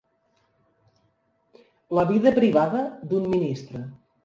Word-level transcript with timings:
La 1.99 2.07
vida 2.13 2.33
privada 2.41 2.83
d'un 3.13 3.31
ministre. 3.37 3.87